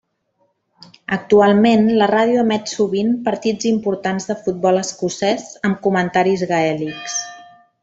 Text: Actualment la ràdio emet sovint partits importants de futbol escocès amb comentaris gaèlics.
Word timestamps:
Actualment 1.17 1.83
la 1.99 2.07
ràdio 2.11 2.39
emet 2.45 2.71
sovint 2.73 3.13
partits 3.29 3.69
importants 3.73 4.27
de 4.31 4.37
futbol 4.47 4.81
escocès 4.83 5.47
amb 5.71 5.79
comentaris 5.87 6.49
gaèlics. 6.55 7.23